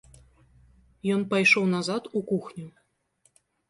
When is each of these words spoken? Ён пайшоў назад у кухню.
Ён 1.17 1.21
пайшоў 1.35 1.71
назад 1.77 2.03
у 2.17 2.27
кухню. 2.35 2.67